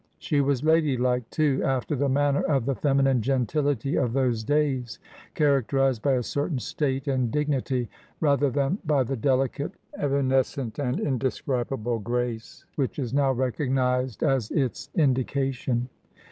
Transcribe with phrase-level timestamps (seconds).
[0.17, 4.97] She was ladylike, too, after the manner of the feminine gentility of those days;
[5.35, 7.87] characterized by a certain state and dignity,
[8.19, 14.89] rather than by the delicate, evanescent, and indescribable grace which is now recognized as its
[14.95, 15.87] indication."